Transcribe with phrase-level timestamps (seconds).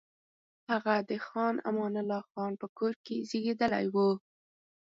[0.69, 4.09] هغه د خان امان الله خان په کور کې زېږېدلی وو.